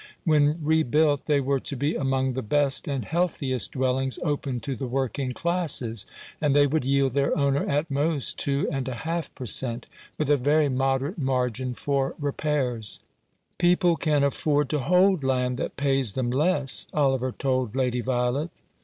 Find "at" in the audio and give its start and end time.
7.69-7.91